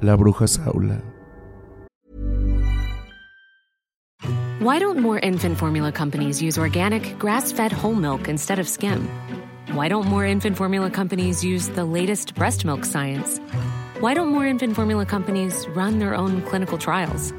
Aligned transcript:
La 0.00 0.16
bruja 0.16 0.48
Saula. 0.48 1.02
Why 4.60 4.78
don't 4.78 4.98
more 4.98 5.18
infant 5.20 5.56
formula 5.56 5.92
companies 5.92 6.42
use 6.42 6.58
organic, 6.58 7.18
grass 7.18 7.52
fed 7.52 7.72
whole 7.72 7.94
milk 7.94 8.28
instead 8.28 8.58
of 8.58 8.68
skim? 8.68 9.08
Why 9.72 9.88
don't 9.88 10.06
more 10.06 10.26
infant 10.26 10.56
formula 10.56 10.90
companies 10.90 11.44
use 11.44 11.68
the 11.68 11.84
latest 11.84 12.34
breast 12.34 12.64
milk 12.64 12.84
science? 12.84 13.38
Why 14.00 14.14
don't 14.14 14.28
more 14.28 14.46
infant 14.46 14.74
formula 14.74 15.06
companies 15.06 15.66
run 15.68 16.00
their 16.00 16.14
own 16.14 16.42
clinical 16.42 16.76
trials? 16.76 17.32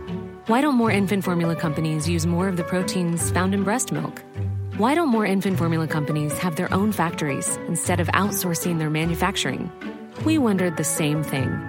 Why 0.47 0.61
don't 0.61 0.75
more 0.75 0.91
infant 0.91 1.23
formula 1.23 1.55
companies 1.55 2.07
use 2.07 2.25
more 2.25 2.47
of 2.47 2.57
the 2.57 2.63
proteins 2.63 3.31
found 3.31 3.53
in 3.53 3.63
breast 3.63 3.91
milk? 3.91 4.23
Why 4.77 4.95
don't 4.95 5.09
more 5.09 5.25
infant 5.25 5.57
formula 5.57 5.87
companies 5.87 6.37
have 6.39 6.55
their 6.55 6.73
own 6.73 6.91
factories 6.93 7.57
instead 7.67 7.99
of 7.99 8.07
outsourcing 8.07 8.80
their 8.80 8.89
manufacturing? 8.89 9.69
We 10.25 10.37
wondered 10.37 10.77
the 10.77 10.83
same 10.83 11.21
thing. 11.23 11.68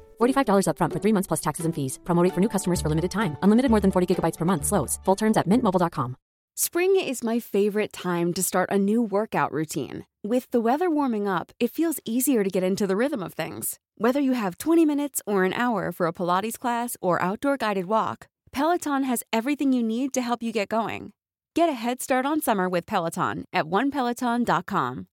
$45 0.21 0.67
upfront 0.67 0.93
for 0.93 0.99
three 0.99 1.13
months 1.13 1.27
plus 1.27 1.41
taxes 1.41 1.65
and 1.65 1.75
fees. 1.75 1.99
Promo 2.03 2.23
rate 2.23 2.33
for 2.33 2.41
new 2.41 2.49
customers 2.49 2.79
for 2.79 2.89
limited 2.89 3.11
time. 3.11 3.37
Unlimited 3.43 3.71
more 3.71 3.81
than 3.81 3.91
40 3.91 4.07
gigabytes 4.07 4.37
per 4.37 4.45
month. 4.45 4.65
Slows. 4.65 4.99
Full 5.05 5.15
terms 5.15 5.37
at 5.37 5.47
mintmobile.com. 5.47 6.15
Spring 6.55 6.95
is 6.99 7.23
my 7.23 7.39
favorite 7.39 7.93
time 7.93 8.33
to 8.33 8.43
start 8.43 8.69
a 8.71 8.77
new 8.77 9.01
workout 9.01 9.51
routine. 9.51 10.05
With 10.21 10.51
the 10.51 10.59
weather 10.59 10.89
warming 10.89 11.27
up, 11.27 11.51
it 11.59 11.71
feels 11.71 11.99
easier 12.05 12.43
to 12.43 12.49
get 12.49 12.61
into 12.61 12.85
the 12.85 12.95
rhythm 12.95 13.23
of 13.23 13.33
things. 13.33 13.79
Whether 13.95 14.19
you 14.19 14.33
have 14.33 14.57
20 14.57 14.85
minutes 14.85 15.21
or 15.25 15.43
an 15.43 15.53
hour 15.53 15.91
for 15.91 16.07
a 16.07 16.13
Pilates 16.13 16.59
class 16.59 16.97
or 17.01 17.21
outdoor 17.21 17.57
guided 17.57 17.85
walk, 17.85 18.27
Peloton 18.51 19.03
has 19.05 19.23
everything 19.31 19.73
you 19.73 19.81
need 19.81 20.13
to 20.13 20.21
help 20.21 20.43
you 20.43 20.51
get 20.51 20.69
going. 20.69 21.13
Get 21.55 21.69
a 21.69 21.73
head 21.73 22.01
start 22.01 22.25
on 22.25 22.41
summer 22.41 22.67
with 22.69 22.85
Peloton 22.85 23.45
at 23.53 23.65
onepeloton.com. 23.65 25.07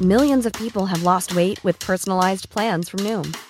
Millions 0.00 0.46
of 0.46 0.52
people 0.54 0.86
have 0.86 1.02
lost 1.02 1.36
weight 1.36 1.62
with 1.62 1.78
personalized 1.78 2.48
plans 2.48 2.88
from 2.88 3.00
Noom, 3.00 3.36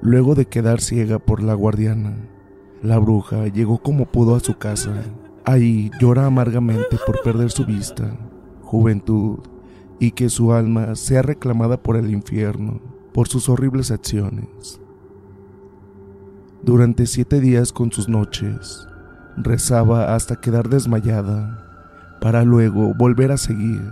Luego 0.00 0.34
de 0.34 0.46
quedar 0.46 0.80
ciega 0.80 1.18
por 1.18 1.42
la 1.42 1.54
guardiana, 1.54 2.16
la 2.82 2.98
bruja 2.98 3.48
llegó 3.48 3.78
como 3.78 4.06
pudo 4.06 4.36
a 4.36 4.40
su 4.40 4.56
casa. 4.56 4.92
Ahí 5.44 5.90
llora 6.00 6.26
amargamente 6.26 6.98
por 7.04 7.22
perder 7.22 7.50
su 7.50 7.64
vista, 7.64 8.16
juventud 8.62 9.38
y 9.98 10.12
que 10.12 10.28
su 10.28 10.52
alma 10.52 10.94
sea 10.94 11.22
reclamada 11.22 11.82
por 11.82 11.96
el 11.96 12.10
infierno 12.10 12.80
por 13.12 13.26
sus 13.26 13.48
horribles 13.48 13.90
acciones. 13.90 14.80
Durante 16.62 17.06
siete 17.06 17.40
días 17.40 17.72
con 17.72 17.90
sus 17.90 18.08
noches, 18.08 18.86
rezaba 19.36 20.14
hasta 20.14 20.36
quedar 20.36 20.68
desmayada, 20.68 21.64
para 22.20 22.44
luego 22.44 22.94
volver 22.94 23.32
a 23.32 23.36
seguir. 23.36 23.82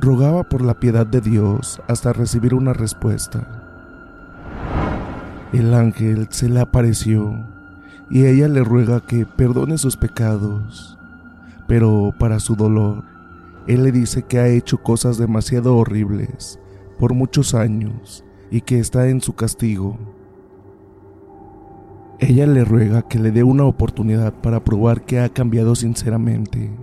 Rogaba 0.00 0.44
por 0.44 0.62
la 0.62 0.78
piedad 0.78 1.06
de 1.06 1.20
Dios 1.20 1.80
hasta 1.88 2.12
recibir 2.12 2.54
una 2.54 2.72
respuesta. 2.72 3.63
El 5.54 5.72
ángel 5.72 6.26
se 6.30 6.48
le 6.48 6.58
apareció 6.58 7.32
y 8.10 8.26
ella 8.26 8.48
le 8.48 8.64
ruega 8.64 9.06
que 9.06 9.24
perdone 9.24 9.78
sus 9.78 9.96
pecados, 9.96 10.98
pero 11.68 12.12
para 12.18 12.40
su 12.40 12.56
dolor, 12.56 13.04
él 13.68 13.84
le 13.84 13.92
dice 13.92 14.24
que 14.24 14.40
ha 14.40 14.48
hecho 14.48 14.78
cosas 14.78 15.16
demasiado 15.16 15.76
horribles 15.76 16.58
por 16.98 17.14
muchos 17.14 17.54
años 17.54 18.24
y 18.50 18.62
que 18.62 18.80
está 18.80 19.06
en 19.06 19.20
su 19.20 19.36
castigo. 19.36 19.96
Ella 22.18 22.48
le 22.48 22.64
ruega 22.64 23.02
que 23.02 23.20
le 23.20 23.30
dé 23.30 23.44
una 23.44 23.62
oportunidad 23.62 24.32
para 24.32 24.64
probar 24.64 25.02
que 25.02 25.20
ha 25.20 25.28
cambiado 25.28 25.76
sinceramente 25.76 26.76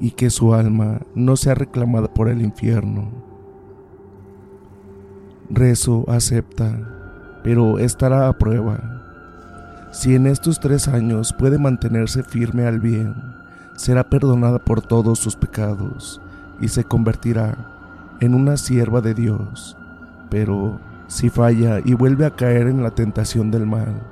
y 0.00 0.10
que 0.10 0.30
su 0.30 0.54
alma 0.54 1.02
no 1.14 1.36
sea 1.36 1.54
reclamada 1.54 2.12
por 2.12 2.28
el 2.28 2.42
infierno. 2.42 3.12
Rezo 5.50 6.04
acepta, 6.08 6.97
pero 7.42 7.78
estará 7.78 8.28
a 8.28 8.32
prueba. 8.32 8.78
Si 9.90 10.14
en 10.14 10.26
estos 10.26 10.60
tres 10.60 10.88
años 10.88 11.32
puede 11.32 11.58
mantenerse 11.58 12.22
firme 12.22 12.66
al 12.66 12.80
bien, 12.80 13.14
será 13.74 14.04
perdonada 14.04 14.58
por 14.58 14.82
todos 14.82 15.18
sus 15.18 15.36
pecados 15.36 16.20
y 16.60 16.68
se 16.68 16.84
convertirá 16.84 17.56
en 18.20 18.34
una 18.34 18.56
sierva 18.56 19.00
de 19.00 19.14
Dios. 19.14 19.76
Pero 20.30 20.80
si 21.06 21.30
falla 21.30 21.80
y 21.84 21.94
vuelve 21.94 22.26
a 22.26 22.34
caer 22.34 22.66
en 22.66 22.82
la 22.82 22.90
tentación 22.90 23.50
del 23.50 23.66
mal, 23.66 24.02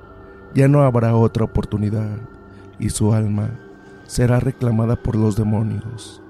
ya 0.54 0.68
no 0.68 0.82
habrá 0.82 1.14
otra 1.14 1.44
oportunidad 1.44 2.16
y 2.78 2.88
su 2.90 3.12
alma 3.12 3.50
será 4.06 4.40
reclamada 4.40 4.96
por 4.96 5.16
los 5.16 5.36
demonios. 5.36 6.22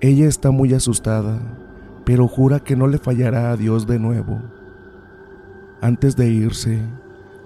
Ella 0.00 0.26
está 0.26 0.50
muy 0.50 0.74
asustada, 0.74 1.38
pero 2.04 2.26
jura 2.26 2.60
que 2.60 2.76
no 2.76 2.88
le 2.88 2.98
fallará 2.98 3.52
a 3.52 3.56
Dios 3.56 3.86
de 3.86 3.98
nuevo. 3.98 4.40
Antes 5.82 6.14
de 6.14 6.28
irse, 6.28 6.78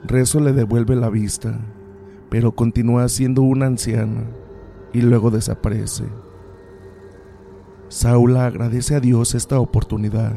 Rezo 0.05 0.41
le 0.41 0.53
devuelve 0.53 0.95
la 0.95 1.09
vista, 1.09 1.59
pero 2.29 2.55
continúa 2.55 3.09
siendo 3.09 3.41
una 3.41 3.65
anciana 3.65 4.25
y 4.93 5.01
luego 5.01 5.31
desaparece. 5.31 6.05
Saula 7.89 8.45
agradece 8.45 8.95
a 8.95 9.01
Dios 9.01 9.35
esta 9.35 9.59
oportunidad. 9.59 10.35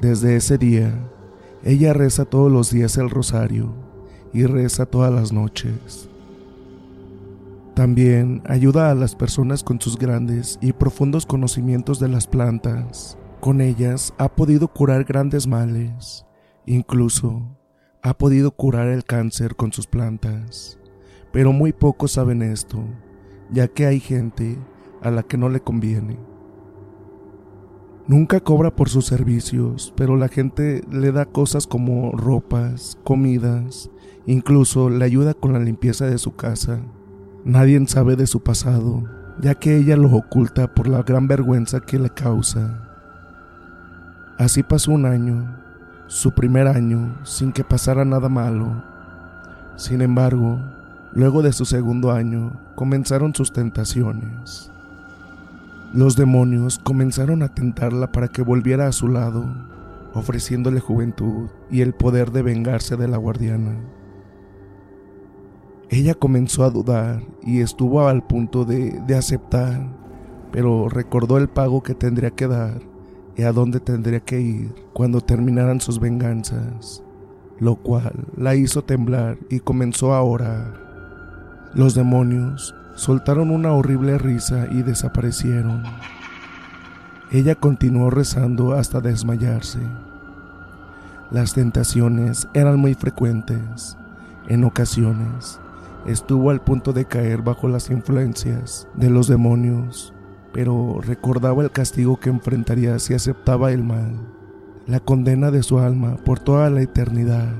Desde 0.00 0.34
ese 0.34 0.56
día, 0.56 1.10
ella 1.62 1.92
reza 1.92 2.24
todos 2.24 2.50
los 2.50 2.70
días 2.70 2.96
el 2.96 3.10
rosario 3.10 3.74
y 4.32 4.46
reza 4.46 4.86
todas 4.86 5.12
las 5.12 5.30
noches. 5.30 6.08
También 7.74 8.42
ayuda 8.46 8.90
a 8.90 8.94
las 8.94 9.14
personas 9.14 9.62
con 9.62 9.78
sus 9.78 9.98
grandes 9.98 10.58
y 10.62 10.72
profundos 10.72 11.26
conocimientos 11.26 12.00
de 12.00 12.08
las 12.08 12.26
plantas. 12.26 13.18
Con 13.40 13.60
ellas 13.60 14.14
ha 14.16 14.34
podido 14.34 14.68
curar 14.68 15.04
grandes 15.04 15.46
males. 15.46 16.24
Incluso 16.66 17.56
ha 18.02 18.14
podido 18.18 18.52
curar 18.52 18.88
el 18.88 19.04
cáncer 19.04 19.56
con 19.56 19.72
sus 19.72 19.86
plantas, 19.86 20.78
pero 21.32 21.52
muy 21.52 21.72
pocos 21.72 22.12
saben 22.12 22.42
esto, 22.42 22.84
ya 23.50 23.68
que 23.68 23.86
hay 23.86 24.00
gente 24.00 24.58
a 25.02 25.10
la 25.10 25.22
que 25.22 25.36
no 25.36 25.48
le 25.48 25.60
conviene. 25.60 26.18
Nunca 28.06 28.40
cobra 28.40 28.74
por 28.74 28.88
sus 28.88 29.06
servicios, 29.06 29.92
pero 29.96 30.16
la 30.16 30.28
gente 30.28 30.82
le 30.90 31.12
da 31.12 31.24
cosas 31.24 31.66
como 31.68 32.10
ropas, 32.12 32.98
comidas, 33.04 33.90
incluso 34.26 34.90
le 34.90 35.04
ayuda 35.04 35.34
con 35.34 35.52
la 35.52 35.60
limpieza 35.60 36.06
de 36.06 36.18
su 36.18 36.34
casa. 36.34 36.80
Nadie 37.44 37.80
sabe 37.86 38.16
de 38.16 38.26
su 38.26 38.42
pasado, 38.42 39.04
ya 39.40 39.54
que 39.54 39.76
ella 39.76 39.96
lo 39.96 40.14
oculta 40.14 40.74
por 40.74 40.88
la 40.88 41.02
gran 41.02 41.28
vergüenza 41.28 41.80
que 41.80 41.98
le 41.98 42.10
causa. 42.10 42.88
Así 44.38 44.64
pasó 44.64 44.92
un 44.92 45.06
año, 45.06 45.61
su 46.06 46.32
primer 46.32 46.68
año, 46.68 47.16
sin 47.24 47.52
que 47.52 47.64
pasara 47.64 48.04
nada 48.04 48.28
malo. 48.28 48.84
Sin 49.76 50.02
embargo, 50.02 50.60
luego 51.12 51.42
de 51.42 51.52
su 51.52 51.64
segundo 51.64 52.12
año, 52.12 52.60
comenzaron 52.74 53.34
sus 53.34 53.52
tentaciones. 53.52 54.70
Los 55.94 56.16
demonios 56.16 56.78
comenzaron 56.78 57.42
a 57.42 57.48
tentarla 57.48 58.12
para 58.12 58.28
que 58.28 58.42
volviera 58.42 58.86
a 58.86 58.92
su 58.92 59.08
lado, 59.08 59.44
ofreciéndole 60.14 60.80
juventud 60.80 61.48
y 61.70 61.80
el 61.80 61.94
poder 61.94 62.30
de 62.30 62.42
vengarse 62.42 62.96
de 62.96 63.08
la 63.08 63.16
guardiana. 63.16 63.76
Ella 65.88 66.14
comenzó 66.14 66.64
a 66.64 66.70
dudar 66.70 67.22
y 67.42 67.60
estuvo 67.60 68.06
al 68.06 68.26
punto 68.26 68.64
de, 68.64 69.00
de 69.06 69.14
aceptar, 69.14 69.86
pero 70.50 70.88
recordó 70.88 71.38
el 71.38 71.48
pago 71.48 71.82
que 71.82 71.94
tendría 71.94 72.30
que 72.30 72.46
dar 72.46 72.91
y 73.36 73.42
a 73.42 73.52
dónde 73.52 73.80
tendría 73.80 74.20
que 74.20 74.40
ir 74.40 74.74
cuando 74.92 75.20
terminaran 75.20 75.80
sus 75.80 75.98
venganzas, 75.98 77.02
lo 77.58 77.76
cual 77.76 78.26
la 78.36 78.54
hizo 78.54 78.82
temblar 78.82 79.38
y 79.48 79.60
comenzó 79.60 80.14
a 80.14 80.22
orar. 80.22 80.80
Los 81.74 81.94
demonios 81.94 82.74
soltaron 82.94 83.50
una 83.50 83.72
horrible 83.72 84.18
risa 84.18 84.66
y 84.70 84.82
desaparecieron. 84.82 85.82
Ella 87.30 87.54
continuó 87.54 88.10
rezando 88.10 88.74
hasta 88.74 89.00
desmayarse. 89.00 89.78
Las 91.30 91.54
tentaciones 91.54 92.46
eran 92.52 92.78
muy 92.78 92.94
frecuentes. 92.94 93.96
En 94.48 94.64
ocasiones, 94.64 95.58
estuvo 96.06 96.50
al 96.50 96.60
punto 96.60 96.92
de 96.92 97.06
caer 97.06 97.40
bajo 97.40 97.68
las 97.68 97.88
influencias 97.88 98.86
de 98.94 99.08
los 99.08 99.28
demonios, 99.28 100.12
pero 100.52 101.00
recordaba 101.00 101.62
el 101.62 101.70
castigo 101.70 102.20
que 102.20 102.30
enfrentaría 102.30 102.98
si 102.98 103.14
aceptaba 103.14 103.72
el 103.72 103.82
mal, 103.82 104.18
la 104.86 105.00
condena 105.00 105.50
de 105.50 105.62
su 105.62 105.78
alma 105.78 106.16
por 106.24 106.40
toda 106.40 106.68
la 106.70 106.82
eternidad. 106.82 107.54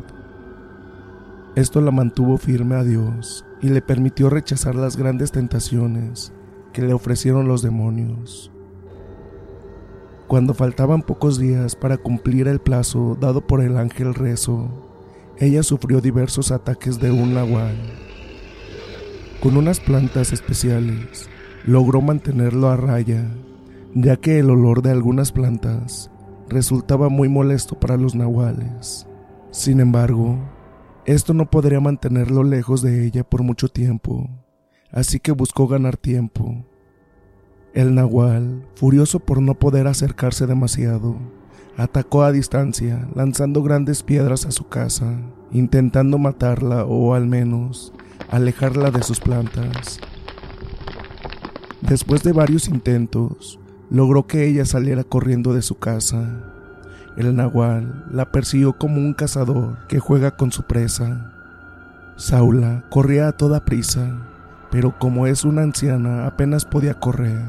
Esto 1.54 1.80
la 1.80 1.90
mantuvo 1.90 2.38
firme 2.38 2.76
a 2.76 2.84
Dios 2.84 3.44
y 3.60 3.68
le 3.68 3.82
permitió 3.82 4.30
rechazar 4.30 4.74
las 4.74 4.96
grandes 4.96 5.32
tentaciones 5.32 6.32
que 6.72 6.82
le 6.82 6.94
ofrecieron 6.94 7.48
los 7.48 7.62
demonios. 7.62 8.50
Cuando 10.26 10.54
faltaban 10.54 11.02
pocos 11.02 11.38
días 11.38 11.76
para 11.76 11.98
cumplir 11.98 12.48
el 12.48 12.58
plazo 12.58 13.18
dado 13.20 13.46
por 13.46 13.60
el 13.60 13.76
ángel 13.76 14.14
rezo, 14.14 14.70
ella 15.38 15.62
sufrió 15.62 16.00
diversos 16.00 16.50
ataques 16.50 16.98
de 17.00 17.10
un 17.10 17.34
nahual. 17.34 17.76
Con 19.42 19.56
unas 19.56 19.80
plantas 19.80 20.32
especiales, 20.32 21.28
logró 21.64 22.00
mantenerlo 22.00 22.68
a 22.68 22.76
raya, 22.76 23.28
ya 23.94 24.16
que 24.16 24.38
el 24.38 24.50
olor 24.50 24.82
de 24.82 24.90
algunas 24.90 25.32
plantas 25.32 26.10
resultaba 26.48 27.08
muy 27.08 27.28
molesto 27.28 27.78
para 27.78 27.96
los 27.96 28.14
nahuales. 28.14 29.06
Sin 29.50 29.80
embargo, 29.80 30.38
esto 31.04 31.34
no 31.34 31.50
podría 31.50 31.80
mantenerlo 31.80 32.42
lejos 32.42 32.82
de 32.82 33.04
ella 33.04 33.24
por 33.24 33.42
mucho 33.42 33.68
tiempo, 33.68 34.28
así 34.90 35.20
que 35.20 35.32
buscó 35.32 35.66
ganar 35.66 35.96
tiempo. 35.96 36.64
El 37.74 37.94
nahual, 37.94 38.66
furioso 38.74 39.20
por 39.20 39.40
no 39.40 39.54
poder 39.54 39.86
acercarse 39.86 40.46
demasiado, 40.46 41.16
atacó 41.76 42.22
a 42.22 42.32
distancia, 42.32 43.08
lanzando 43.14 43.62
grandes 43.62 44.02
piedras 44.02 44.46
a 44.46 44.50
su 44.50 44.68
casa, 44.68 45.18
intentando 45.52 46.18
matarla 46.18 46.84
o 46.84 47.14
al 47.14 47.26
menos 47.26 47.92
alejarla 48.30 48.90
de 48.90 49.02
sus 49.02 49.20
plantas. 49.20 50.00
Después 51.82 52.22
de 52.22 52.32
varios 52.32 52.68
intentos, 52.68 53.58
logró 53.90 54.26
que 54.26 54.46
ella 54.46 54.64
saliera 54.64 55.04
corriendo 55.04 55.52
de 55.52 55.62
su 55.62 55.78
casa 55.78 56.26
el 57.14 57.36
nahual 57.36 58.06
la 58.10 58.32
persiguió 58.32 58.72
como 58.72 58.96
un 58.96 59.12
cazador 59.12 59.76
que 59.86 59.98
juega 59.98 60.30
con 60.30 60.50
su 60.50 60.62
presa. 60.62 61.30
Saula 62.16 62.84
corría 62.88 63.28
a 63.28 63.32
toda 63.32 63.66
prisa, 63.66 64.22
pero 64.70 64.98
como 64.98 65.26
es 65.26 65.44
una 65.44 65.62
anciana 65.62 66.26
apenas 66.26 66.64
podía 66.64 66.94
correr. 66.94 67.42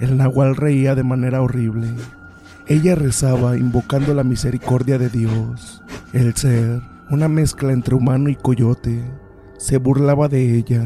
El 0.00 0.16
nahual 0.16 0.56
reía 0.56 0.96
de 0.96 1.04
manera 1.04 1.42
horrible. 1.42 1.94
Ella 2.66 2.96
rezaba 2.96 3.56
invocando 3.56 4.14
la 4.14 4.24
misericordia 4.24 4.98
de 4.98 5.08
Dios. 5.08 5.84
El 6.12 6.34
ser, 6.34 6.82
una 7.08 7.28
mezcla 7.28 7.72
entre 7.72 7.94
humano 7.94 8.30
y 8.30 8.34
coyote, 8.34 9.04
se 9.58 9.76
burlaba 9.76 10.26
de 10.26 10.56
ella. 10.56 10.84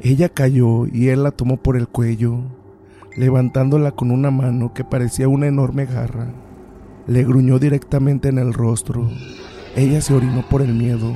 Ella 0.00 0.28
cayó 0.28 0.86
y 0.86 1.08
él 1.08 1.22
la 1.22 1.30
tomó 1.30 1.56
por 1.56 1.76
el 1.76 1.88
cuello 1.88 2.42
levantándola 3.18 3.90
con 3.90 4.12
una 4.12 4.30
mano 4.30 4.72
que 4.72 4.84
parecía 4.84 5.26
una 5.28 5.48
enorme 5.48 5.86
garra. 5.86 6.28
Le 7.08 7.24
gruñó 7.24 7.58
directamente 7.58 8.28
en 8.28 8.38
el 8.38 8.54
rostro. 8.54 9.10
Ella 9.74 10.00
se 10.00 10.14
orinó 10.14 10.48
por 10.48 10.62
el 10.62 10.72
miedo, 10.72 11.12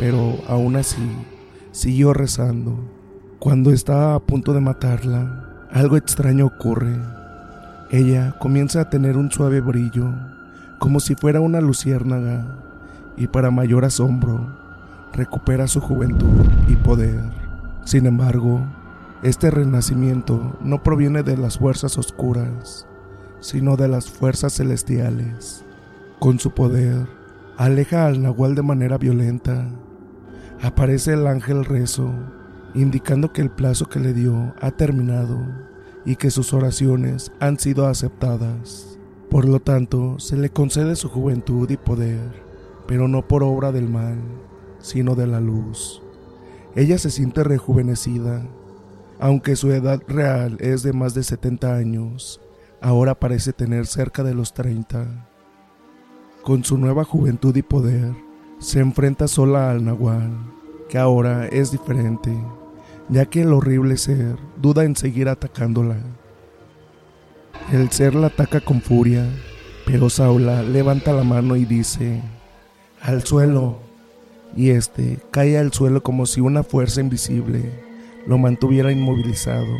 pero 0.00 0.38
aún 0.48 0.76
así 0.76 1.06
siguió 1.70 2.14
rezando. 2.14 2.78
Cuando 3.38 3.72
estaba 3.72 4.14
a 4.14 4.20
punto 4.20 4.54
de 4.54 4.62
matarla, 4.62 5.66
algo 5.70 5.98
extraño 5.98 6.46
ocurre. 6.46 6.96
Ella 7.90 8.36
comienza 8.40 8.80
a 8.80 8.88
tener 8.88 9.18
un 9.18 9.30
suave 9.30 9.60
brillo, 9.60 10.08
como 10.78 10.98
si 10.98 11.14
fuera 11.14 11.40
una 11.42 11.60
luciérnaga, 11.60 12.64
y 13.18 13.26
para 13.26 13.50
mayor 13.50 13.84
asombro, 13.84 14.48
recupera 15.12 15.66
su 15.66 15.82
juventud 15.82 16.46
y 16.68 16.76
poder. 16.76 17.43
Sin 17.84 18.06
embargo, 18.06 18.60
este 19.22 19.50
renacimiento 19.50 20.56
no 20.60 20.82
proviene 20.82 21.22
de 21.22 21.36
las 21.36 21.58
fuerzas 21.58 21.98
oscuras, 21.98 22.86
sino 23.40 23.76
de 23.76 23.88
las 23.88 24.10
fuerzas 24.10 24.54
celestiales. 24.54 25.64
Con 26.18 26.38
su 26.38 26.52
poder, 26.52 27.06
aleja 27.58 28.06
al 28.06 28.22
nahual 28.22 28.54
de 28.54 28.62
manera 28.62 28.96
violenta. 28.96 29.68
Aparece 30.62 31.12
el 31.12 31.26
ángel 31.26 31.64
rezo, 31.66 32.10
indicando 32.74 33.32
que 33.32 33.42
el 33.42 33.50
plazo 33.50 33.86
que 33.86 34.00
le 34.00 34.14
dio 34.14 34.54
ha 34.60 34.70
terminado 34.70 35.38
y 36.06 36.16
que 36.16 36.30
sus 36.30 36.54
oraciones 36.54 37.32
han 37.40 37.58
sido 37.58 37.86
aceptadas. 37.86 38.98
Por 39.30 39.46
lo 39.46 39.60
tanto, 39.60 40.18
se 40.18 40.36
le 40.36 40.50
concede 40.50 40.96
su 40.96 41.08
juventud 41.08 41.68
y 41.70 41.76
poder, 41.76 42.42
pero 42.86 43.08
no 43.08 43.26
por 43.26 43.42
obra 43.42 43.72
del 43.72 43.88
mal, 43.88 44.18
sino 44.78 45.14
de 45.14 45.26
la 45.26 45.40
luz. 45.40 46.03
Ella 46.74 46.98
se 46.98 47.10
siente 47.10 47.44
rejuvenecida 47.44 48.42
aunque 49.18 49.56
su 49.56 49.72
edad 49.72 50.02
real 50.08 50.56
es 50.60 50.82
de 50.82 50.92
más 50.92 51.14
de 51.14 51.22
70 51.22 51.74
años, 51.74 52.40
ahora 52.80 53.14
parece 53.14 53.52
tener 53.52 53.86
cerca 53.86 54.22
de 54.22 54.34
los 54.34 54.52
30. 54.54 55.28
Con 56.42 56.64
su 56.64 56.78
nueva 56.78 57.04
juventud 57.04 57.54
y 57.56 57.62
poder, 57.62 58.12
se 58.58 58.80
enfrenta 58.80 59.28
sola 59.28 59.70
al 59.70 59.84
Nahual, 59.84 60.30
que 60.88 60.98
ahora 60.98 61.46
es 61.46 61.70
diferente, 61.70 62.36
ya 63.08 63.26
que 63.26 63.42
el 63.42 63.52
horrible 63.52 63.96
ser 63.96 64.36
duda 64.60 64.84
en 64.84 64.96
seguir 64.96 65.28
atacándola. 65.28 65.96
El 67.72 67.90
ser 67.90 68.14
la 68.14 68.26
ataca 68.26 68.60
con 68.60 68.82
furia, 68.82 69.26
pero 69.86 70.10
Saula 70.10 70.62
levanta 70.62 71.12
la 71.12 71.24
mano 71.24 71.56
y 71.56 71.64
dice, 71.64 72.20
al 73.00 73.22
suelo, 73.22 73.78
y 74.56 74.70
este 74.70 75.18
cae 75.30 75.58
al 75.58 75.72
suelo 75.72 76.02
como 76.02 76.26
si 76.26 76.40
una 76.40 76.62
fuerza 76.62 77.00
invisible 77.00 77.70
lo 78.26 78.38
mantuviera 78.38 78.92
inmovilizado. 78.92 79.76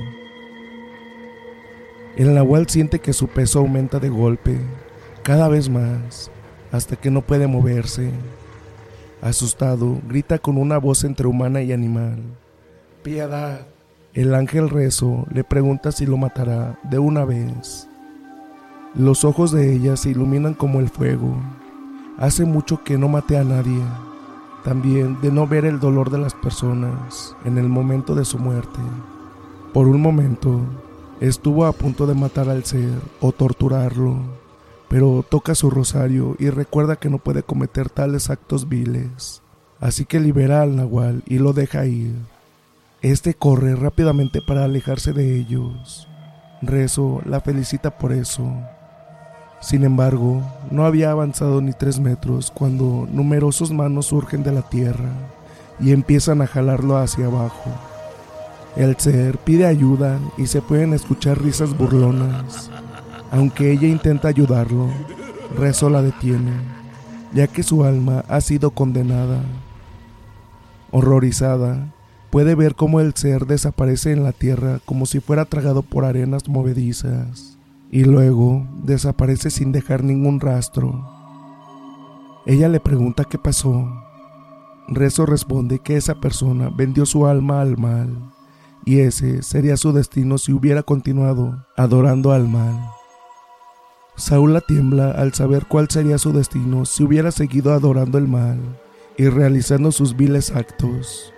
El 2.16 2.34
nahual 2.34 2.68
siente 2.68 3.00
que 3.00 3.12
su 3.12 3.28
peso 3.28 3.60
aumenta 3.60 3.98
de 3.98 4.08
golpe, 4.08 4.56
cada 5.22 5.48
vez 5.48 5.68
más, 5.68 6.30
hasta 6.70 6.96
que 6.96 7.10
no 7.10 7.22
puede 7.22 7.46
moverse. 7.46 8.10
Asustado, 9.20 10.00
grita 10.06 10.38
con 10.38 10.58
una 10.58 10.78
voz 10.78 11.04
entre 11.04 11.26
humana 11.26 11.62
y 11.62 11.72
animal. 11.72 12.22
Piedad. 13.02 13.66
El 14.12 14.34
ángel 14.34 14.70
rezo 14.70 15.26
le 15.32 15.42
pregunta 15.42 15.90
si 15.90 16.06
lo 16.06 16.16
matará 16.16 16.78
de 16.84 17.00
una 17.00 17.24
vez. 17.24 17.88
Los 18.94 19.24
ojos 19.24 19.50
de 19.50 19.72
ella 19.74 19.96
se 19.96 20.10
iluminan 20.10 20.54
como 20.54 20.78
el 20.78 20.88
fuego. 20.88 21.36
Hace 22.16 22.44
mucho 22.44 22.84
que 22.84 22.96
no 22.96 23.08
maté 23.08 23.36
a 23.36 23.42
nadie 23.42 23.82
también 24.64 25.20
de 25.20 25.30
no 25.30 25.46
ver 25.46 25.66
el 25.66 25.78
dolor 25.78 26.10
de 26.10 26.18
las 26.18 26.34
personas 26.34 27.36
en 27.44 27.58
el 27.58 27.68
momento 27.68 28.14
de 28.14 28.24
su 28.24 28.38
muerte. 28.38 28.80
Por 29.74 29.86
un 29.86 30.00
momento 30.00 30.60
estuvo 31.20 31.66
a 31.66 31.72
punto 31.72 32.06
de 32.06 32.14
matar 32.14 32.48
al 32.48 32.64
ser 32.64 32.98
o 33.20 33.30
torturarlo, 33.30 34.16
pero 34.88 35.24
toca 35.28 35.54
su 35.54 35.70
rosario 35.70 36.34
y 36.38 36.48
recuerda 36.48 36.96
que 36.96 37.10
no 37.10 37.18
puede 37.18 37.42
cometer 37.42 37.90
tales 37.90 38.30
actos 38.30 38.68
viles. 38.68 39.42
Así 39.80 40.06
que 40.06 40.18
libera 40.18 40.62
al 40.62 40.76
nahual 40.76 41.22
y 41.26 41.38
lo 41.38 41.52
deja 41.52 41.84
ir. 41.84 42.14
Este 43.02 43.34
corre 43.34 43.76
rápidamente 43.76 44.40
para 44.40 44.64
alejarse 44.64 45.12
de 45.12 45.36
ellos. 45.36 46.08
Rezo 46.62 47.20
la 47.26 47.42
felicita 47.42 47.98
por 47.98 48.12
eso. 48.12 48.50
Sin 49.64 49.82
embargo, 49.82 50.42
no 50.70 50.84
había 50.84 51.10
avanzado 51.10 51.62
ni 51.62 51.72
tres 51.72 51.98
metros 51.98 52.50
cuando 52.50 53.08
numerosas 53.10 53.70
manos 53.70 54.06
surgen 54.06 54.42
de 54.42 54.52
la 54.52 54.60
tierra 54.60 55.08
y 55.80 55.92
empiezan 55.92 56.42
a 56.42 56.46
jalarlo 56.46 56.98
hacia 56.98 57.26
abajo. 57.26 57.70
El 58.76 58.94
ser 58.98 59.38
pide 59.38 59.64
ayuda 59.64 60.18
y 60.36 60.48
se 60.48 60.60
pueden 60.60 60.92
escuchar 60.92 61.40
risas 61.40 61.76
burlonas. 61.78 62.70
Aunque 63.30 63.72
ella 63.72 63.88
intenta 63.88 64.28
ayudarlo, 64.28 64.90
Rezo 65.56 65.88
la 65.88 66.02
detiene, 66.02 66.52
ya 67.32 67.46
que 67.46 67.62
su 67.62 67.84
alma 67.84 68.24
ha 68.28 68.42
sido 68.42 68.72
condenada. 68.72 69.40
Horrorizada, 70.90 71.86
puede 72.30 72.54
ver 72.54 72.74
cómo 72.74 73.00
el 73.00 73.14
ser 73.14 73.46
desaparece 73.46 74.12
en 74.12 74.24
la 74.24 74.32
tierra 74.32 74.80
como 74.84 75.06
si 75.06 75.20
fuera 75.20 75.46
tragado 75.46 75.82
por 75.82 76.04
arenas 76.04 76.48
movedizas, 76.48 77.53
y 77.94 78.02
luego 78.02 78.66
desaparece 78.82 79.50
sin 79.50 79.70
dejar 79.70 80.02
ningún 80.02 80.40
rastro. 80.40 81.08
Ella 82.44 82.68
le 82.68 82.80
pregunta 82.80 83.22
qué 83.22 83.38
pasó. 83.38 83.88
Rezo 84.88 85.26
responde 85.26 85.78
que 85.78 85.96
esa 85.96 86.16
persona 86.16 86.72
vendió 86.76 87.06
su 87.06 87.28
alma 87.28 87.60
al 87.60 87.78
mal, 87.78 88.32
y 88.84 88.98
ese 88.98 89.44
sería 89.44 89.76
su 89.76 89.92
destino 89.92 90.38
si 90.38 90.52
hubiera 90.52 90.82
continuado 90.82 91.64
adorando 91.76 92.32
al 92.32 92.48
mal. 92.48 92.76
Saúl 94.16 94.60
tiembla 94.66 95.12
al 95.12 95.32
saber 95.32 95.66
cuál 95.66 95.88
sería 95.88 96.18
su 96.18 96.32
destino 96.32 96.86
si 96.86 97.04
hubiera 97.04 97.30
seguido 97.30 97.72
adorando 97.72 98.18
el 98.18 98.26
mal 98.26 98.58
y 99.16 99.28
realizando 99.28 99.92
sus 99.92 100.16
viles 100.16 100.50
actos. 100.50 101.32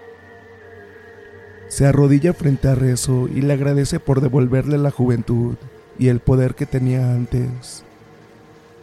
Se 1.69 1.85
arrodilla 1.85 2.33
frente 2.33 2.69
a 2.69 2.75
Rezo 2.75 3.29
y 3.29 3.43
le 3.43 3.53
agradece 3.53 4.01
por 4.01 4.23
devolverle 4.23 4.79
la 4.79 4.91
juventud 4.91 5.57
y 5.99 6.09
el 6.09 6.21
poder 6.21 6.55
que 6.55 6.67
tenía 6.67 7.13
antes. 7.13 7.85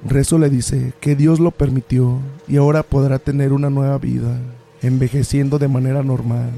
Rezo 0.06 0.38
le 0.38 0.50
dice 0.50 0.94
que 1.00 1.16
Dios 1.16 1.40
lo 1.40 1.52
permitió 1.52 2.20
y 2.48 2.58
ahora 2.58 2.84
podrá 2.84 3.20
tener 3.20 3.54
una 3.54 3.70
nueva 3.70 3.98
vida, 3.98 4.38
envejeciendo 4.82 5.60
de 5.60 5.70
manera 5.70 6.04
normal. 6.04 6.50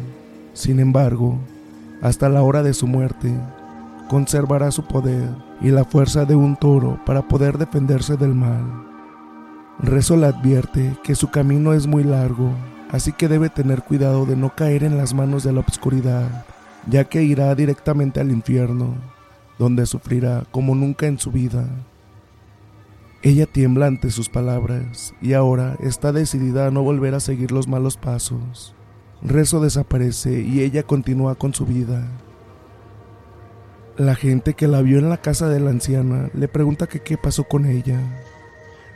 Sin 0.54 0.80
embargo, 0.80 1.38
hasta 2.02 2.28
la 2.30 2.42
hora 2.42 2.64
de 2.64 2.74
su 2.74 2.88
muerte, 2.88 3.32
conservará 4.10 4.72
su 4.72 4.86
poder 4.86 5.30
y 5.62 5.70
la 5.70 5.86
fuerza 5.86 6.26
de 6.26 6.36
un 6.36 6.56
toro 6.56 7.00
para 7.06 7.28
poder 7.28 7.58
defenderse 7.58 8.18
del 8.18 8.34
mal. 8.34 8.64
Rezo 9.80 10.16
le 10.16 10.28
advierte 10.28 10.96
que 11.04 11.16
su 11.16 11.30
camino 11.30 11.74
es 11.74 11.86
muy 11.86 12.04
largo, 12.04 12.50
así 12.92 13.12
que 13.12 13.28
debe 13.28 13.50
tener 13.50 13.84
cuidado 13.84 14.26
de 14.26 14.36
no 14.36 14.56
caer 14.56 14.84
en 14.84 14.98
las 14.98 15.14
manos 15.14 15.44
de 15.44 15.54
la 15.54 15.60
oscuridad, 15.60 16.46
ya 16.90 17.04
que 17.04 17.24
irá 17.24 17.54
directamente 17.54 18.20
al 18.20 18.32
infierno, 18.32 18.96
donde 19.58 19.86
sufrirá 19.86 20.46
como 20.52 20.76
nunca 20.76 21.08
en 21.08 21.20
su 21.20 21.32
vida. 21.32 21.68
Ella 23.22 23.48
tiembla 23.48 23.88
ante 23.88 24.12
sus 24.12 24.30
palabras 24.30 25.14
y 25.22 25.34
ahora 25.34 25.78
está 25.80 26.12
decidida 26.12 26.68
a 26.68 26.72
no 26.72 26.84
volver 26.84 27.16
a 27.16 27.20
seguir 27.20 27.52
los 27.52 27.68
malos 27.68 27.98
pasos. 27.98 28.76
Rezo 29.22 29.60
desaparece 29.60 30.42
y 30.42 30.62
ella 30.62 30.84
continúa 30.84 31.36
con 31.36 31.54
su 31.54 31.66
vida. 31.66 32.08
La 33.98 34.14
gente 34.14 34.54
que 34.54 34.68
la 34.68 34.82
vio 34.82 35.00
en 35.00 35.10
la 35.10 35.18
casa 35.18 35.48
de 35.48 35.60
la 35.60 35.72
anciana 35.72 36.30
le 36.34 36.48
pregunta 36.48 36.86
qué 36.86 37.18
pasó 37.18 37.46
con 37.46 37.66
ella. 37.66 38.00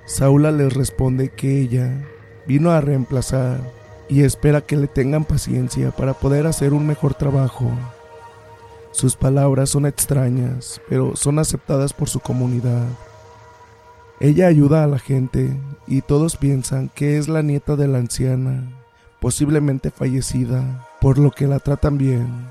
Saula 0.05 0.51
les 0.51 0.73
responde 0.73 1.29
que 1.29 1.61
ella 1.61 2.05
vino 2.47 2.71
a 2.71 2.81
reemplazar 2.81 3.61
y 4.09 4.23
espera 4.23 4.61
que 4.61 4.75
le 4.75 4.87
tengan 4.87 5.23
paciencia 5.23 5.91
para 5.91 6.13
poder 6.13 6.47
hacer 6.47 6.73
un 6.73 6.85
mejor 6.85 7.13
trabajo. 7.13 7.71
Sus 8.99 9.15
palabras 9.15 9.69
son 9.69 9.85
extrañas, 9.85 10.81
pero 10.89 11.15
son 11.15 11.39
aceptadas 11.39 11.93
por 11.93 12.09
su 12.09 12.19
comunidad. 12.19 12.85
Ella 14.19 14.47
ayuda 14.47 14.83
a 14.83 14.87
la 14.87 14.99
gente 14.99 15.57
y 15.87 16.01
todos 16.01 16.35
piensan 16.35 16.89
que 16.89 17.17
es 17.17 17.29
la 17.29 17.41
nieta 17.41 17.77
de 17.77 17.87
la 17.87 17.99
anciana, 17.99 18.69
posiblemente 19.21 19.89
fallecida, 19.89 20.85
por 20.99 21.17
lo 21.17 21.31
que 21.31 21.47
la 21.47 21.59
tratan 21.59 21.97
bien, 21.97 22.49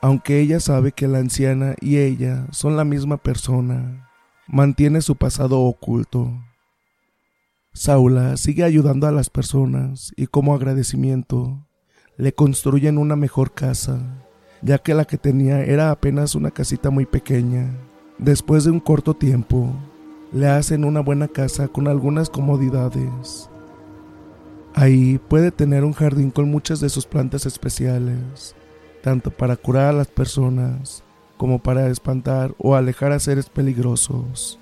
aunque 0.00 0.38
ella 0.38 0.60
sabe 0.60 0.92
que 0.92 1.08
la 1.08 1.18
anciana 1.18 1.74
y 1.80 1.96
ella 1.96 2.46
son 2.52 2.76
la 2.76 2.84
misma 2.84 3.16
persona. 3.16 4.08
Mantiene 4.46 5.02
su 5.02 5.16
pasado 5.16 5.58
oculto 5.62 6.32
Saula 7.72 8.36
sigue 8.36 8.62
ayudando 8.62 9.08
a 9.08 9.10
las 9.10 9.30
personas 9.30 10.12
y 10.14 10.28
como 10.28 10.54
agradecimiento 10.54 11.66
le 12.16 12.32
construyen 12.34 12.98
una 12.98 13.16
mejor 13.16 13.52
casa, 13.52 14.27
ya 14.62 14.78
que 14.78 14.94
la 14.94 15.04
que 15.04 15.18
tenía 15.18 15.62
era 15.64 15.90
apenas 15.90 16.34
una 16.34 16.50
casita 16.50 16.90
muy 16.90 17.06
pequeña. 17.06 17.70
Después 18.18 18.64
de 18.64 18.70
un 18.70 18.80
corto 18.80 19.14
tiempo, 19.14 19.72
le 20.32 20.48
hacen 20.48 20.84
una 20.84 21.00
buena 21.00 21.28
casa 21.28 21.68
con 21.68 21.88
algunas 21.88 22.28
comodidades. 22.30 23.48
Ahí 24.74 25.18
puede 25.28 25.50
tener 25.50 25.84
un 25.84 25.92
jardín 25.92 26.30
con 26.30 26.50
muchas 26.50 26.80
de 26.80 26.88
sus 26.88 27.06
plantas 27.06 27.46
especiales, 27.46 28.54
tanto 29.02 29.30
para 29.30 29.56
curar 29.56 29.86
a 29.86 29.92
las 29.92 30.08
personas 30.08 31.02
como 31.36 31.60
para 31.60 31.88
espantar 31.88 32.54
o 32.58 32.74
alejar 32.74 33.12
a 33.12 33.20
seres 33.20 33.48
peligrosos. 33.48 34.58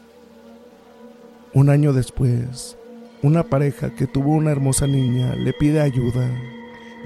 Un 1.54 1.70
año 1.70 1.92
después, 1.92 2.76
una 3.22 3.42
pareja 3.42 3.94
que 3.94 4.06
tuvo 4.06 4.32
una 4.32 4.52
hermosa 4.52 4.86
niña 4.86 5.34
le 5.34 5.54
pide 5.54 5.80
ayuda, 5.80 6.30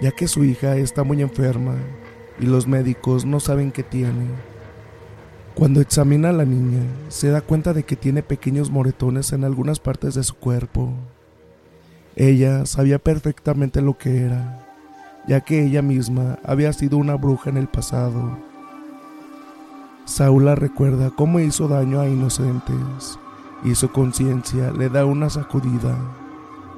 ya 0.02 0.10
que 0.10 0.26
su 0.26 0.44
hija 0.44 0.76
está 0.76 1.04
muy 1.04 1.22
enferma 1.22 1.76
y 2.40 2.46
los 2.46 2.66
médicos 2.66 3.24
no 3.24 3.38
saben 3.38 3.70
qué 3.70 3.82
tiene. 3.82 4.26
Cuando 5.54 5.80
examina 5.80 6.30
a 6.30 6.32
la 6.32 6.44
niña, 6.44 6.82
se 7.08 7.28
da 7.28 7.42
cuenta 7.42 7.74
de 7.74 7.82
que 7.82 7.96
tiene 7.96 8.22
pequeños 8.22 8.70
moretones 8.70 9.32
en 9.32 9.44
algunas 9.44 9.78
partes 9.78 10.14
de 10.14 10.22
su 10.22 10.34
cuerpo. 10.34 10.92
Ella 12.16 12.64
sabía 12.66 12.98
perfectamente 12.98 13.82
lo 13.82 13.98
que 13.98 14.22
era, 14.22 14.66
ya 15.28 15.42
que 15.42 15.64
ella 15.64 15.82
misma 15.82 16.38
había 16.44 16.72
sido 16.72 16.96
una 16.96 17.14
bruja 17.16 17.50
en 17.50 17.58
el 17.58 17.68
pasado. 17.68 18.38
Saula 20.06 20.54
recuerda 20.54 21.10
cómo 21.10 21.40
hizo 21.40 21.68
daño 21.68 22.00
a 22.00 22.08
inocentes 22.08 23.18
y 23.62 23.74
su 23.74 23.90
conciencia 23.90 24.72
le 24.72 24.88
da 24.88 25.04
una 25.04 25.28
sacudida. 25.28 25.96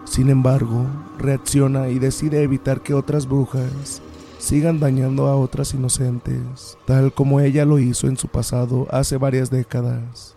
Sin 0.04 0.28
embargo, 0.28 0.86
reacciona 1.18 1.88
y 1.88 2.00
decide 2.00 2.42
evitar 2.42 2.80
que 2.80 2.94
otras 2.94 3.28
brujas 3.28 4.02
sigan 4.42 4.80
dañando 4.80 5.28
a 5.28 5.36
otras 5.36 5.72
inocentes, 5.72 6.76
tal 6.84 7.12
como 7.12 7.38
ella 7.38 7.64
lo 7.64 7.78
hizo 7.78 8.08
en 8.08 8.16
su 8.16 8.26
pasado 8.26 8.88
hace 8.90 9.16
varias 9.16 9.50
décadas. 9.50 10.34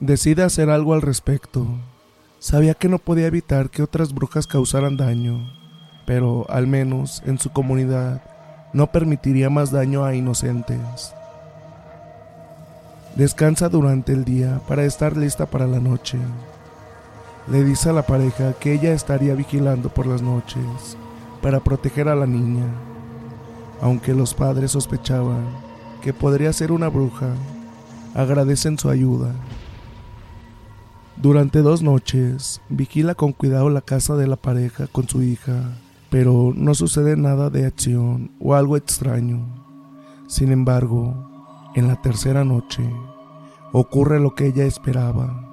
Decide 0.00 0.42
hacer 0.42 0.70
algo 0.70 0.94
al 0.94 1.02
respecto. 1.02 1.66
Sabía 2.38 2.72
que 2.72 2.88
no 2.88 2.98
podía 2.98 3.26
evitar 3.26 3.68
que 3.68 3.82
otras 3.82 4.14
brujas 4.14 4.46
causaran 4.46 4.96
daño, 4.96 5.52
pero 6.06 6.46
al 6.48 6.66
menos 6.66 7.22
en 7.26 7.38
su 7.38 7.50
comunidad 7.50 8.22
no 8.72 8.90
permitiría 8.90 9.50
más 9.50 9.70
daño 9.70 10.06
a 10.06 10.14
inocentes. 10.14 11.12
Descansa 13.16 13.68
durante 13.68 14.14
el 14.14 14.24
día 14.24 14.62
para 14.66 14.84
estar 14.84 15.14
lista 15.14 15.44
para 15.44 15.66
la 15.66 15.78
noche. 15.78 16.16
Le 17.48 17.64
dice 17.64 17.90
a 17.90 17.92
la 17.92 18.06
pareja 18.06 18.54
que 18.54 18.72
ella 18.72 18.94
estaría 18.94 19.34
vigilando 19.34 19.90
por 19.90 20.06
las 20.06 20.22
noches 20.22 20.96
para 21.42 21.60
proteger 21.60 22.08
a 22.08 22.14
la 22.14 22.26
niña. 22.26 22.66
Aunque 23.80 24.14
los 24.14 24.34
padres 24.34 24.72
sospechaban 24.72 25.44
que 26.02 26.12
podría 26.12 26.52
ser 26.52 26.72
una 26.72 26.88
bruja, 26.88 27.34
agradecen 28.14 28.78
su 28.78 28.88
ayuda. 28.90 29.32
Durante 31.16 31.62
dos 31.62 31.82
noches, 31.82 32.60
vigila 32.68 33.14
con 33.14 33.32
cuidado 33.32 33.70
la 33.70 33.80
casa 33.80 34.14
de 34.16 34.28
la 34.28 34.36
pareja 34.36 34.86
con 34.86 35.08
su 35.08 35.22
hija, 35.22 35.76
pero 36.10 36.52
no 36.54 36.74
sucede 36.74 37.16
nada 37.16 37.50
de 37.50 37.66
acción 37.66 38.30
o 38.40 38.54
algo 38.54 38.76
extraño. 38.76 39.40
Sin 40.28 40.52
embargo, 40.52 41.14
en 41.74 41.88
la 41.88 42.00
tercera 42.00 42.44
noche, 42.44 42.88
ocurre 43.72 44.20
lo 44.20 44.34
que 44.34 44.46
ella 44.46 44.64
esperaba. 44.64 45.44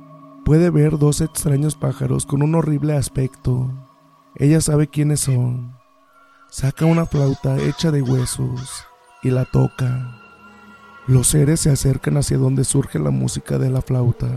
Puede 0.45 0.69
ver 0.69 0.97
dos 0.97 1.21
extraños 1.21 1.75
pájaros 1.75 2.25
con 2.25 2.43
un 2.43 2.55
horrible 2.55 2.95
aspecto. 2.95 3.69
Ella 4.37 4.61
sabe 4.61 4.87
quiénes 4.87 5.21
son. 5.21 5.73
Saca 6.49 6.85
una 6.85 7.05
flauta 7.05 7.57
hecha 7.57 7.91
de 7.91 8.01
huesos 8.01 8.85
y 9.23 9.29
la 9.29 9.45
toca. 9.45 10.21
Los 11.07 11.27
seres 11.27 11.59
se 11.59 11.69
acercan 11.69 12.17
hacia 12.17 12.37
donde 12.37 12.63
surge 12.63 12.99
la 12.99 13.11
música 13.11 13.57
de 13.57 13.69
la 13.69 13.81
flauta. 13.81 14.29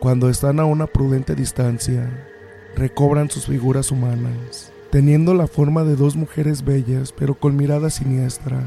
Cuando 0.00 0.28
están 0.28 0.60
a 0.60 0.64
una 0.64 0.86
prudente 0.86 1.34
distancia, 1.34 2.28
recobran 2.76 3.30
sus 3.30 3.46
figuras 3.46 3.90
humanas, 3.90 4.72
teniendo 4.90 5.34
la 5.34 5.46
forma 5.46 5.84
de 5.84 5.96
dos 5.96 6.16
mujeres 6.16 6.64
bellas 6.64 7.12
pero 7.12 7.34
con 7.34 7.56
mirada 7.56 7.90
siniestra. 7.90 8.62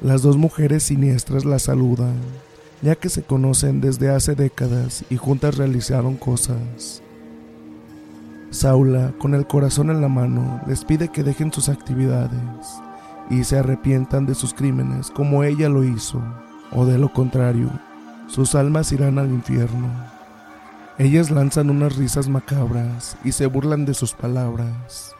Las 0.00 0.22
dos 0.22 0.36
mujeres 0.36 0.82
siniestras 0.82 1.44
la 1.44 1.58
saludan 1.58 2.16
ya 2.82 2.94
que 2.94 3.08
se 3.08 3.22
conocen 3.22 3.80
desde 3.80 4.10
hace 4.10 4.34
décadas 4.34 5.04
y 5.10 5.16
juntas 5.16 5.56
realizaron 5.56 6.16
cosas. 6.16 7.02
Saula, 8.50 9.12
con 9.18 9.34
el 9.34 9.46
corazón 9.46 9.90
en 9.90 10.00
la 10.00 10.08
mano, 10.08 10.60
les 10.66 10.84
pide 10.84 11.08
que 11.08 11.22
dejen 11.22 11.52
sus 11.52 11.68
actividades 11.68 12.80
y 13.28 13.44
se 13.44 13.58
arrepientan 13.58 14.24
de 14.24 14.34
sus 14.34 14.54
crímenes 14.54 15.10
como 15.10 15.44
ella 15.44 15.68
lo 15.68 15.84
hizo, 15.84 16.22
o 16.72 16.86
de 16.86 16.96
lo 16.96 17.12
contrario, 17.12 17.68
sus 18.26 18.54
almas 18.54 18.90
irán 18.92 19.18
al 19.18 19.28
infierno. 19.28 19.88
Ellas 20.98 21.30
lanzan 21.30 21.68
unas 21.68 21.96
risas 21.96 22.28
macabras 22.28 23.16
y 23.22 23.32
se 23.32 23.46
burlan 23.46 23.84
de 23.84 23.92
sus 23.92 24.14
palabras, 24.14 25.14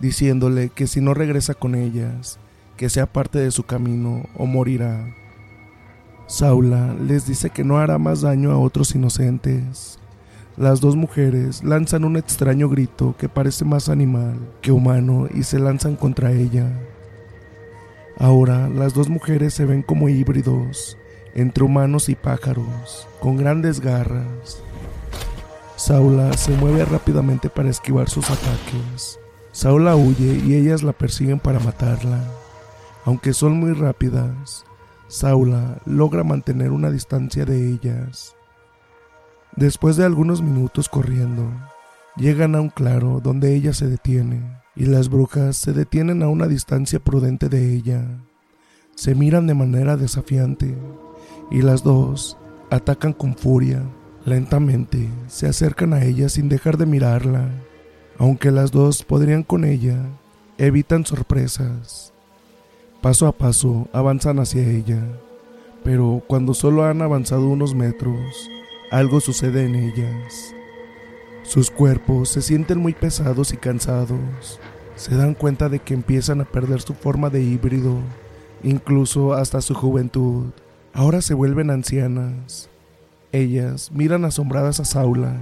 diciéndole 0.00 0.70
que 0.70 0.88
si 0.88 1.00
no 1.00 1.14
regresa 1.14 1.54
con 1.54 1.76
ellas, 1.76 2.38
que 2.76 2.90
sea 2.90 3.06
parte 3.06 3.38
de 3.38 3.52
su 3.52 3.62
camino 3.62 4.24
o 4.36 4.44
morirá. 4.44 5.14
Saula 6.26 6.94
les 6.94 7.26
dice 7.26 7.50
que 7.50 7.62
no 7.62 7.78
hará 7.78 7.98
más 7.98 8.22
daño 8.22 8.50
a 8.50 8.58
otros 8.58 8.94
inocentes. 8.96 10.00
Las 10.56 10.80
dos 10.80 10.96
mujeres 10.96 11.62
lanzan 11.62 12.04
un 12.04 12.16
extraño 12.16 12.70
grito 12.70 13.14
que 13.18 13.28
parece 13.28 13.66
más 13.66 13.90
animal 13.90 14.38
que 14.62 14.72
humano 14.72 15.28
y 15.34 15.42
se 15.42 15.58
lanzan 15.58 15.96
contra 15.96 16.32
ella. 16.32 16.72
Ahora 18.18 18.70
las 18.70 18.94
dos 18.94 19.10
mujeres 19.10 19.52
se 19.52 19.66
ven 19.66 19.82
como 19.82 20.08
híbridos 20.08 20.96
entre 21.34 21.64
humanos 21.64 22.08
y 22.08 22.14
pájaros, 22.14 23.06
con 23.20 23.36
grandes 23.36 23.80
garras. 23.80 24.62
Saula 25.76 26.32
se 26.32 26.52
mueve 26.52 26.86
rápidamente 26.86 27.50
para 27.50 27.68
esquivar 27.68 28.08
sus 28.08 28.30
ataques. 28.30 29.20
Saula 29.52 29.94
huye 29.94 30.40
y 30.42 30.54
ellas 30.54 30.82
la 30.82 30.94
persiguen 30.94 31.38
para 31.38 31.60
matarla. 31.60 32.24
Aunque 33.04 33.34
son 33.34 33.60
muy 33.60 33.74
rápidas, 33.74 34.64
Saula 35.08 35.82
logra 35.84 36.24
mantener 36.24 36.70
una 36.70 36.90
distancia 36.90 37.44
de 37.44 37.68
ellas. 37.68 38.35
Después 39.56 39.96
de 39.96 40.04
algunos 40.04 40.42
minutos 40.42 40.90
corriendo, 40.90 41.50
llegan 42.18 42.54
a 42.54 42.60
un 42.60 42.68
claro 42.68 43.20
donde 43.24 43.56
ella 43.56 43.72
se 43.72 43.86
detiene 43.88 44.42
y 44.74 44.84
las 44.84 45.08
brujas 45.08 45.56
se 45.56 45.72
detienen 45.72 46.22
a 46.22 46.28
una 46.28 46.46
distancia 46.46 46.98
prudente 46.98 47.48
de 47.48 47.74
ella. 47.74 48.06
Se 48.94 49.14
miran 49.14 49.46
de 49.46 49.54
manera 49.54 49.96
desafiante 49.96 50.76
y 51.50 51.62
las 51.62 51.82
dos 51.82 52.36
atacan 52.70 53.14
con 53.14 53.34
furia. 53.34 53.82
Lentamente 54.26 55.08
se 55.28 55.48
acercan 55.48 55.94
a 55.94 56.04
ella 56.04 56.28
sin 56.28 56.50
dejar 56.50 56.76
de 56.76 56.84
mirarla. 56.84 57.48
Aunque 58.18 58.50
las 58.50 58.72
dos 58.72 59.04
podrían 59.04 59.42
con 59.42 59.64
ella, 59.64 59.96
evitan 60.58 61.06
sorpresas. 61.06 62.12
Paso 63.00 63.26
a 63.26 63.32
paso 63.32 63.88
avanzan 63.94 64.38
hacia 64.38 64.68
ella, 64.68 65.02
pero 65.82 66.22
cuando 66.26 66.52
solo 66.52 66.84
han 66.84 67.00
avanzado 67.00 67.48
unos 67.48 67.74
metros, 67.74 68.50
algo 68.90 69.20
sucede 69.20 69.64
en 69.64 69.74
ellas. 69.74 70.54
Sus 71.42 71.70
cuerpos 71.70 72.28
se 72.28 72.42
sienten 72.42 72.78
muy 72.78 72.92
pesados 72.92 73.52
y 73.52 73.56
cansados. 73.56 74.60
Se 74.94 75.14
dan 75.14 75.34
cuenta 75.34 75.68
de 75.68 75.78
que 75.78 75.94
empiezan 75.94 76.40
a 76.40 76.44
perder 76.44 76.80
su 76.80 76.94
forma 76.94 77.30
de 77.30 77.42
híbrido, 77.42 77.98
incluso 78.62 79.34
hasta 79.34 79.60
su 79.60 79.74
juventud. 79.74 80.46
Ahora 80.92 81.20
se 81.20 81.34
vuelven 81.34 81.70
ancianas. 81.70 82.70
Ellas 83.32 83.90
miran 83.92 84.24
asombradas 84.24 84.80
a 84.80 84.84
Saula, 84.84 85.34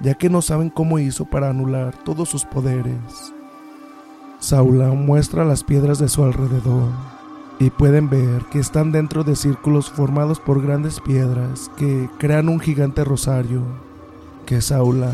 ya 0.00 0.14
que 0.14 0.30
no 0.30 0.40
saben 0.40 0.70
cómo 0.70 0.98
hizo 0.98 1.24
para 1.24 1.50
anular 1.50 2.02
todos 2.04 2.28
sus 2.28 2.44
poderes. 2.44 3.34
Saula 4.38 4.88
muestra 4.88 5.44
las 5.44 5.64
piedras 5.64 5.98
de 5.98 6.08
su 6.08 6.22
alrededor 6.22 7.17
y 7.60 7.70
pueden 7.70 8.08
ver 8.08 8.44
que 8.50 8.60
están 8.60 8.92
dentro 8.92 9.24
de 9.24 9.34
círculos 9.34 9.90
formados 9.90 10.38
por 10.38 10.62
grandes 10.62 11.00
piedras 11.00 11.70
que 11.76 12.08
crean 12.18 12.48
un 12.48 12.60
gigante 12.60 13.04
rosario 13.04 13.62
que 14.46 14.60
Saula 14.60 15.12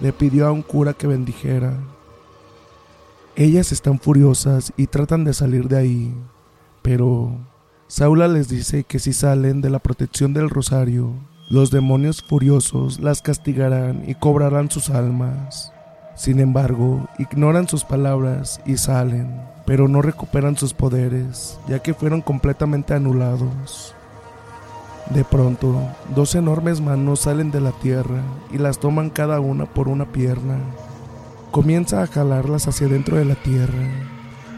le 0.00 0.12
pidió 0.12 0.46
a 0.46 0.52
un 0.52 0.62
cura 0.62 0.94
que 0.94 1.06
bendijera. 1.06 1.74
Ellas 3.36 3.72
están 3.72 3.98
furiosas 3.98 4.72
y 4.76 4.86
tratan 4.86 5.24
de 5.24 5.34
salir 5.34 5.68
de 5.68 5.76
ahí, 5.76 6.14
pero 6.82 7.36
Saula 7.88 8.28
les 8.28 8.48
dice 8.48 8.84
que 8.84 9.00
si 9.00 9.12
salen 9.12 9.60
de 9.60 9.70
la 9.70 9.80
protección 9.80 10.32
del 10.32 10.50
rosario, 10.50 11.12
los 11.50 11.70
demonios 11.70 12.22
furiosos 12.22 13.00
las 13.00 13.20
castigarán 13.20 14.04
y 14.06 14.14
cobrarán 14.14 14.70
sus 14.70 14.88
almas. 14.88 15.72
Sin 16.16 16.38
embargo, 16.38 17.08
ignoran 17.18 17.68
sus 17.68 17.84
palabras 17.84 18.60
y 18.64 18.76
salen, 18.76 19.40
pero 19.66 19.88
no 19.88 20.02
recuperan 20.02 20.56
sus 20.56 20.74
poderes, 20.74 21.58
ya 21.68 21.80
que 21.80 21.94
fueron 21.94 22.20
completamente 22.20 22.94
anulados. 22.94 23.94
De 25.10 25.24
pronto, 25.24 25.80
dos 26.14 26.34
enormes 26.34 26.80
manos 26.80 27.20
salen 27.20 27.50
de 27.50 27.60
la 27.60 27.72
tierra 27.72 28.22
y 28.52 28.58
las 28.58 28.78
toman 28.78 29.10
cada 29.10 29.40
una 29.40 29.66
por 29.66 29.88
una 29.88 30.06
pierna. 30.06 30.58
Comienza 31.50 32.02
a 32.02 32.06
jalarlas 32.06 32.68
hacia 32.68 32.88
dentro 32.88 33.16
de 33.16 33.24
la 33.24 33.34
tierra. 33.34 33.88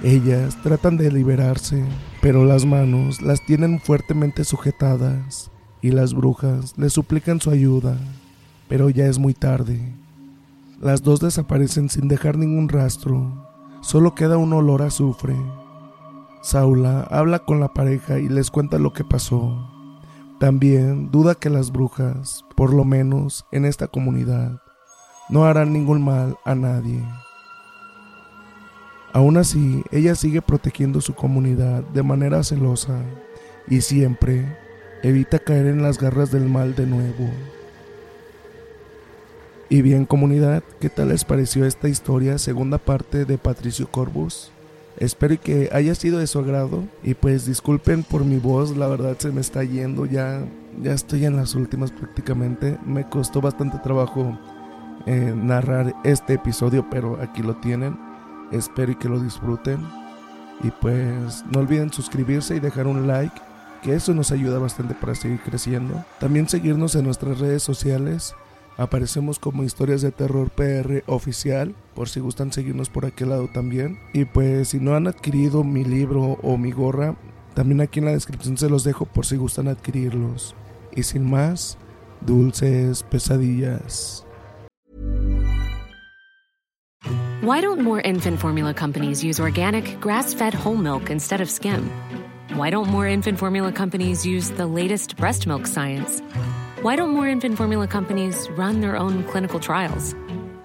Ellas 0.03 0.57
tratan 0.63 0.97
de 0.97 1.11
liberarse, 1.11 1.85
pero 2.21 2.45
las 2.45 2.65
manos 2.65 3.23
las 3.23 3.45
tienen 3.45 3.81
fuertemente 3.81 4.45
sujetadas 4.45 5.51
y 5.83 5.91
las 5.91 6.15
brujas 6.15 6.75
les 6.77 6.93
suplican 6.93 7.41
su 7.41 7.51
ayuda, 7.51 7.97
pero 8.69 8.89
ya 8.89 9.07
es 9.07 9.19
muy 9.19 9.35
tarde. 9.35 9.81
Las 10.81 11.03
dos 11.03 11.21
desaparecen 11.21 11.89
sin 11.89 12.07
dejar 12.07 12.37
ningún 12.37 12.69
rastro, 12.69 13.46
solo 13.81 14.15
queda 14.15 14.37
un 14.37 14.53
olor 14.53 14.83
a 14.83 14.87
azufre. 14.87 15.37
Saula 16.43 17.03
habla 17.11 17.41
con 17.41 17.61
la 17.61 17.73
pareja 17.73 18.19
y 18.19 18.29
les 18.29 18.51
cuenta 18.51 18.79
lo 18.79 18.93
que 18.93 19.05
pasó. 19.05 19.69
También 20.39 21.11
duda 21.11 21.35
que 21.35 21.51
las 21.51 21.73
brujas, 21.73 22.45
por 22.57 22.73
lo 22.73 22.85
menos 22.85 23.47
en 23.53 23.65
esta 23.65 23.89
comunidad, 23.89 24.61
no 25.29 25.45
harán 25.45 25.73
ningún 25.73 26.05
mal 26.05 26.37
a 26.45 26.55
nadie. 26.55 27.03
Aún 29.13 29.39
así, 29.39 29.83
ella 29.91 30.15
sigue 30.15 30.43
protegiendo 30.43 31.01
su 31.01 31.15
comunidad 31.15 31.83
de 31.85 32.03
manera 32.03 32.43
celosa 32.43 33.01
y 33.67 33.81
siempre 33.81 34.59
evita 35.03 35.39
caer 35.39 35.67
en 35.67 35.83
las 35.83 35.99
garras 35.99 36.31
del 36.31 36.49
mal 36.49 36.75
de 36.75 36.87
nuevo. 36.87 37.31
Y 39.69 39.83
bien 39.83 40.07
comunidad, 40.07 40.63
¿qué 40.81 40.89
tal 40.89 41.09
les 41.09 41.25
pareció 41.25 41.65
esta 41.65 41.89
historia, 41.89 42.39
segunda 42.39 42.79
parte 42.79 43.25
de 43.25 43.37
Patricio 43.37 43.91
Corbus? 43.91 44.53
Espero 44.97 45.41
que 45.41 45.71
haya 45.73 45.97
sido 45.97 46.21
de 46.21 46.29
su 46.29 46.39
agrado 46.39 46.85
y 47.03 47.15
pues 47.15 47.47
disculpen 47.47 48.05
por 48.05 48.25
mi 48.25 48.37
voz, 48.37 48.77
la 48.77 48.87
verdad 48.87 49.17
se 49.19 49.33
me 49.33 49.41
está 49.41 49.65
yendo, 49.65 50.07
ya, 50.07 50.47
ya 50.81 50.93
estoy 50.93 51.25
en 51.25 51.35
las 51.35 51.57
últimas 51.57 51.91
prácticamente, 51.91 52.79
me 52.87 53.09
costó 53.09 53.41
bastante 53.41 53.79
trabajo 53.79 54.39
eh, 55.05 55.35
narrar 55.35 55.97
este 56.05 56.35
episodio, 56.35 56.89
pero 56.89 57.21
aquí 57.21 57.43
lo 57.43 57.57
tienen, 57.57 57.99
espero 58.53 58.97
que 58.97 59.09
lo 59.09 59.19
disfruten 59.19 59.85
y 60.63 60.71
pues 60.81 61.45
no 61.51 61.59
olviden 61.59 61.93
suscribirse 61.93 62.55
y 62.55 62.61
dejar 62.61 62.87
un 62.87 63.09
like, 63.09 63.35
que 63.83 63.95
eso 63.95 64.15
nos 64.15 64.31
ayuda 64.31 64.61
bastante 64.61 64.95
para 64.95 65.17
seguir 65.17 65.41
creciendo. 65.41 66.05
También 66.21 66.49
seguirnos 66.49 66.95
en 66.95 67.05
nuestras 67.05 67.41
redes 67.41 67.65
sociales 67.65 68.35
Aparecemos 68.79 69.39
como 69.39 69.65
Historias 69.65 70.03
de 70.03 70.13
Terror 70.13 70.51
PR 70.51 71.03
oficial, 71.07 71.75
por 71.95 72.11
si 72.11 72.21
gustan 72.21 72.53
seguirnos 72.53 72.91
por 72.91 73.07
aquel 73.07 73.31
lado 73.31 73.49
también. 73.49 73.99
Y 74.13 74.27
pues 74.27 74.69
si 74.69 74.81
no 74.81 74.95
han 74.95 75.07
adquirido 75.07 75.65
mi 75.65 75.83
libro 75.85 76.39
o 76.43 76.59
mi 76.59 76.73
gorra, 76.73 77.17
también 77.55 77.81
aquí 77.81 78.01
en 78.01 78.05
la 78.05 78.13
descripción 78.13 78.59
se 78.59 78.69
los 78.69 78.85
dejo 78.85 79.07
por 79.07 79.25
si 79.25 79.37
gustan 79.37 79.69
adquirirlos. 79.69 80.55
Y 80.95 81.05
sin 81.05 81.29
más, 81.29 81.79
dulces 82.21 83.03
pesadillas. 83.03 84.27
Why 87.43 87.61
don't 87.61 87.81
more 87.81 88.03
infant 88.03 88.39
formula 88.39 88.75
companies 88.75 89.23
use 89.23 89.41
organic, 89.41 90.01
grass-fed 90.01 90.53
whole 90.53 90.77
milk 90.77 91.11
instead 91.11 91.41
of 91.41 91.49
skim? 91.49 91.89
Why 92.57 92.71
don't 92.71 92.91
more 92.91 93.09
infant 93.09 93.39
formula 93.39 93.73
companies 93.73 94.27
use 94.27 94.51
the 94.51 94.67
latest 94.67 95.17
breast 95.17 95.47
milk 95.47 95.67
science? 95.67 96.21
Why 96.83 96.95
don't 96.95 97.11
more 97.11 97.27
infant 97.27 97.57
formula 97.57 97.89
companies 97.89 98.49
run 98.51 98.81
their 98.81 98.99
own 98.99 99.25
clinical 99.25 99.59
trials? 99.59 100.15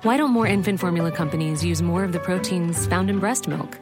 Why 0.01 0.17
don't 0.17 0.31
more 0.31 0.45
infant 0.45 0.79
formula 0.79 1.09
companies 1.09 1.63
use 1.63 1.81
more 1.81 2.03
of 2.03 2.11
the 2.11 2.19
proteins 2.19 2.85
found 2.85 3.09
in 3.09 3.19
breast 3.19 3.47
milk? 3.47 3.79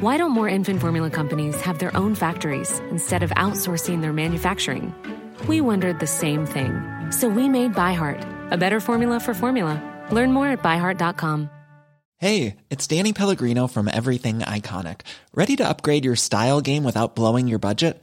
Why 0.00 0.16
don't 0.16 0.32
more 0.32 0.48
infant 0.48 0.80
formula 0.80 1.08
companies 1.10 1.60
have 1.60 1.78
their 1.78 1.96
own 1.96 2.16
factories 2.16 2.80
instead 2.90 3.22
of 3.22 3.30
outsourcing 3.30 4.00
their 4.00 4.12
manufacturing? 4.12 4.92
We 5.46 5.60
wondered 5.60 6.00
the 6.00 6.06
same 6.06 6.46
thing. 6.46 6.72
So 7.12 7.28
we 7.28 7.48
made 7.48 7.74
ByHeart, 7.74 8.50
a 8.52 8.56
better 8.56 8.80
formula 8.80 9.20
for 9.20 9.32
formula. 9.32 9.80
Learn 10.10 10.32
more 10.32 10.48
at 10.48 10.62
byheart.com. 10.62 11.50
Hey, 12.16 12.56
it's 12.70 12.88
Danny 12.88 13.12
Pellegrino 13.12 13.68
from 13.68 13.86
Everything 13.86 14.40
Iconic. 14.40 15.02
Ready 15.32 15.54
to 15.54 15.68
upgrade 15.68 16.04
your 16.04 16.16
style 16.16 16.60
game 16.60 16.82
without 16.82 17.14
blowing 17.14 17.46
your 17.46 17.60
budget? 17.60 18.02